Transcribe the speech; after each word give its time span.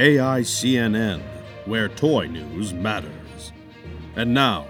AICNN, 0.00 1.20
where 1.66 1.86
toy 1.86 2.26
news 2.26 2.72
matters. 2.72 3.52
And 4.16 4.32
now, 4.32 4.66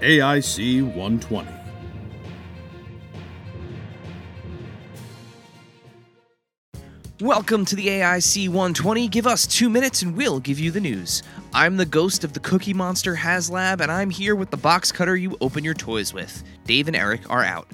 AIC 0.00 0.82
120. 0.82 1.50
Welcome 7.20 7.66
to 7.66 7.76
the 7.76 7.88
AIC 7.88 8.48
120. 8.48 9.08
Give 9.08 9.26
us 9.26 9.46
two 9.46 9.68
minutes 9.68 10.00
and 10.00 10.16
we'll 10.16 10.40
give 10.40 10.58
you 10.58 10.70
the 10.70 10.80
news. 10.80 11.22
I'm 11.52 11.76
the 11.76 11.84
ghost 11.84 12.24
of 12.24 12.32
the 12.32 12.40
Cookie 12.40 12.72
Monster 12.72 13.14
HasLab, 13.14 13.82
and 13.82 13.92
I'm 13.92 14.08
here 14.08 14.34
with 14.34 14.48
the 14.48 14.56
box 14.56 14.90
cutter 14.90 15.14
you 15.14 15.36
open 15.42 15.62
your 15.62 15.74
toys 15.74 16.14
with. 16.14 16.42
Dave 16.64 16.88
and 16.88 16.96
Eric 16.96 17.28
are 17.28 17.44
out. 17.44 17.68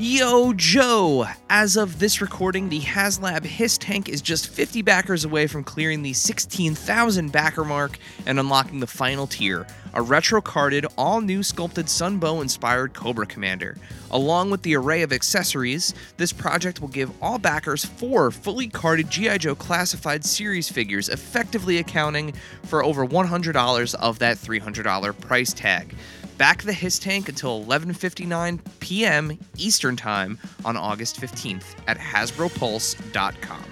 Yo, 0.00 0.52
Joe! 0.52 1.26
As 1.50 1.76
of 1.76 1.98
this 1.98 2.20
recording, 2.20 2.68
the 2.68 2.78
HasLab 2.78 3.44
Hiss 3.44 3.76
Tank 3.76 4.08
is 4.08 4.22
just 4.22 4.48
50 4.48 4.80
backers 4.82 5.24
away 5.24 5.48
from 5.48 5.64
clearing 5.64 6.02
the 6.02 6.12
16,000 6.12 7.32
backer 7.32 7.64
mark 7.64 7.98
and 8.24 8.38
unlocking 8.38 8.78
the 8.78 8.86
final 8.86 9.26
tier 9.26 9.66
a 9.94 10.02
retro 10.02 10.40
carded, 10.40 10.86
all 10.96 11.20
new 11.20 11.42
sculpted 11.42 11.86
Sunbow 11.86 12.42
inspired 12.42 12.94
Cobra 12.94 13.26
Commander. 13.26 13.76
Along 14.12 14.50
with 14.50 14.62
the 14.62 14.76
array 14.76 15.02
of 15.02 15.12
accessories, 15.12 15.94
this 16.16 16.32
project 16.32 16.80
will 16.80 16.88
give 16.88 17.10
all 17.20 17.38
backers 17.38 17.84
four 17.84 18.30
fully 18.30 18.68
carded 18.68 19.10
G.I. 19.10 19.38
Joe 19.38 19.56
classified 19.56 20.24
series 20.24 20.68
figures, 20.68 21.08
effectively 21.08 21.78
accounting 21.78 22.34
for 22.64 22.84
over 22.84 23.04
$100 23.04 23.94
of 23.96 24.18
that 24.20 24.36
$300 24.36 25.20
price 25.20 25.52
tag. 25.52 25.92
Back 26.38 26.62
the 26.62 26.72
Hiss 26.72 27.00
Tank 27.00 27.28
until 27.28 27.64
11:59 27.64 28.60
p.m. 28.78 29.36
Eastern 29.56 29.96
Time 29.96 30.38
on 30.64 30.76
August 30.76 31.20
15th 31.20 31.64
at 31.88 31.98
HasbroPulse.com. 31.98 33.64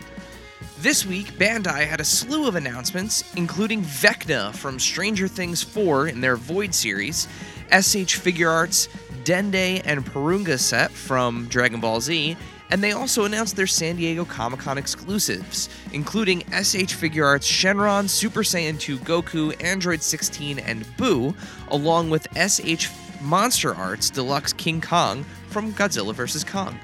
This 0.81 1.07
week, 1.07 1.33
Bandai 1.39 1.87
had 1.87 2.01
a 2.01 2.05
slew 2.05 2.49
of 2.49 2.57
announcements, 2.57 3.23
including 3.37 3.83
Vecna 3.83 4.53
from 4.53 4.81
Stranger 4.81 5.29
Things 5.29 5.63
4 5.63 6.09
in 6.09 6.21
their 6.21 6.35
Void 6.35 6.75
series, 6.75 7.29
SH 7.71 8.19
Figuarts, 8.19 8.89
Dende 9.23 9.81
and 9.85 10.05
Porunga 10.05 10.59
set 10.59 10.91
from 10.91 11.47
Dragon 11.47 11.81
Ball 11.81 12.01
Z, 12.01 12.37
and 12.71 12.83
they 12.83 12.93
also 12.93 13.25
announced 13.25 13.57
their 13.57 13.67
San 13.67 13.97
Diego 13.97 14.25
Comic 14.25 14.61
Con 14.61 14.79
exclusives, 14.79 15.69
including 15.93 16.41
SH 16.51 16.95
Figuarts 16.95 17.47
Shenron, 17.47 18.09
Super 18.09 18.43
Saiyan 18.43 18.79
2 18.79 18.99
Goku, 18.99 19.55
Android 19.63 20.03
16, 20.03 20.59
and 20.59 20.85
Buu, 20.97 21.35
along 21.69 22.11
with 22.11 22.27
SH 22.37 22.89
Monster 23.23 23.75
Arts 23.75 24.11
Deluxe 24.11 24.53
King 24.53 24.81
Kong 24.81 25.25
from 25.49 25.73
Godzilla 25.73 26.15
vs. 26.15 26.45
Kong. 26.45 26.79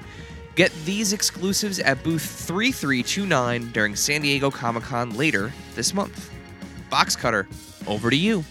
Get 0.55 0.71
these 0.85 1.13
exclusives 1.13 1.79
at 1.79 2.03
booth 2.03 2.23
3329 2.23 3.71
during 3.71 3.95
San 3.95 4.21
Diego 4.21 4.51
Comic 4.51 4.83
Con 4.83 5.15
later 5.15 5.51
this 5.75 5.93
month. 5.93 6.29
Box 6.89 7.15
Cutter, 7.15 7.47
over 7.87 8.09
to 8.09 8.15
you. 8.15 8.43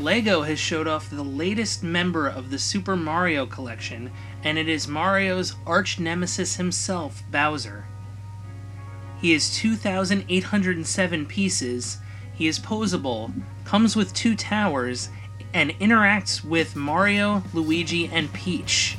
LEGO 0.00 0.42
has 0.42 0.58
showed 0.58 0.88
off 0.88 1.10
the 1.10 1.22
latest 1.22 1.82
member 1.82 2.26
of 2.26 2.50
the 2.50 2.58
Super 2.58 2.96
Mario 2.96 3.44
collection, 3.44 4.10
and 4.42 4.56
it 4.56 4.66
is 4.68 4.88
Mario's 4.88 5.54
arch 5.66 6.00
nemesis 6.00 6.56
himself, 6.56 7.22
Bowser. 7.30 7.84
He 9.20 9.34
is 9.34 9.54
2,807 9.54 11.26
pieces, 11.26 11.98
he 12.32 12.46
is 12.46 12.58
posable, 12.58 13.30
comes 13.64 13.94
with 13.94 14.14
two 14.14 14.34
towers, 14.34 15.10
and 15.52 15.78
interacts 15.78 16.42
with 16.42 16.74
Mario, 16.74 17.42
Luigi, 17.52 18.06
and 18.06 18.32
Peach. 18.32 18.96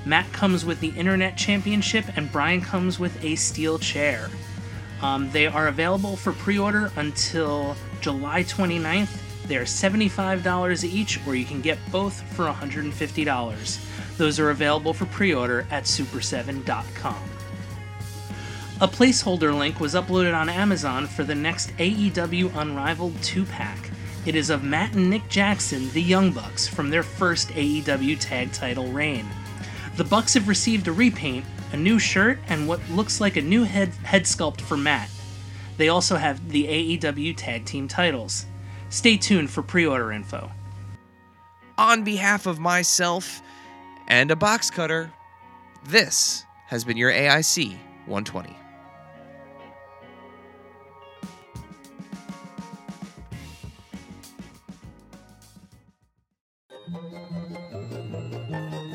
Matt 0.06 0.32
comes 0.32 0.66
with 0.66 0.80
the 0.80 0.90
Internet 0.90 1.38
Championship, 1.38 2.06
and 2.16 2.32
Brian 2.32 2.62
comes 2.62 2.98
with 2.98 3.24
a 3.24 3.36
steel 3.36 3.78
chair. 3.78 4.30
Um, 5.02 5.30
they 5.32 5.48
are 5.48 5.68
available 5.68 6.16
for 6.16 6.32
pre 6.32 6.58
order 6.58 6.92
until 6.96 7.76
July 8.02 8.44
29th. 8.44 9.27
They 9.48 9.58
are 9.58 9.64
$75 9.64 10.84
each, 10.84 11.26
or 11.26 11.36
you 11.36 11.46
can 11.46 11.62
get 11.62 11.80
both 11.92 12.22
for 12.34 12.46
$150. 12.46 14.18
Those 14.18 14.40
are 14.40 14.50
available 14.50 14.94
for 14.94 15.06
pre 15.06 15.34
order 15.34 15.66
at 15.72 15.84
super7.com. 15.84 17.16
A 18.80 18.88
placeholder 18.88 19.58
link 19.58 19.80
was 19.80 19.96
uploaded 19.96 20.36
on 20.36 20.50
Amazon 20.50 21.08
for 21.08 21.24
the 21.24 21.34
next 21.34 21.76
AEW 21.78 22.56
Unrivaled 22.56 23.20
2 23.24 23.46
pack. 23.46 23.90
It 24.28 24.36
is 24.36 24.50
of 24.50 24.64
Matt 24.64 24.94
and 24.94 25.10
Nick 25.10 25.30
Jackson, 25.30 25.90
the 25.94 26.02
Young 26.02 26.32
Bucks, 26.32 26.68
from 26.68 26.90
their 26.90 27.02
first 27.02 27.50
AEW 27.50 28.20
tag 28.20 28.52
title 28.52 28.92
reign. 28.92 29.26
The 29.96 30.04
Bucks 30.04 30.36
have 30.36 30.48
received 30.48 30.88
a 30.88 30.92
repaint, 30.92 31.46
a 31.72 31.78
new 31.78 31.98
shirt, 31.98 32.40
and 32.50 32.68
what 32.68 32.88
looks 32.90 33.20
like 33.20 33.38
a 33.38 33.42
new 33.42 33.64
head, 33.64 33.90
head 34.04 34.24
sculpt 34.24 34.62
for 34.62 34.78
Matt. 34.78 35.10
They 35.78 35.90
also 35.90 36.18
have 36.18 36.50
the 36.50 36.66
AEW 36.68 37.36
tag 37.36 37.66
team 37.66 37.88
titles. 37.88 38.46
Stay 38.90 39.18
tuned 39.18 39.50
for 39.50 39.62
pre 39.62 39.86
order 39.86 40.12
info. 40.12 40.52
On 41.78 42.04
behalf 42.04 42.48
of 42.48 42.60
myself 42.60 43.42
and 44.08 44.32
a 44.32 44.36
box 44.36 44.70
cutter, 44.70 45.12
this 45.86 46.44
has 46.68 46.84
been 46.84 46.98
your 46.98 47.12
AIC 47.12 47.78
120. 48.06 48.56